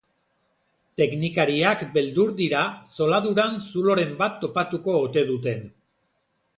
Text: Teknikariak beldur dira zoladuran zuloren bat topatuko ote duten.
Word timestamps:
Teknikariak 1.01 1.83
beldur 1.99 2.33
dira 2.41 2.63
zoladuran 2.97 3.63
zuloren 3.69 4.19
bat 4.25 4.43
topatuko 4.47 5.01
ote 5.07 5.29
duten. 5.33 5.67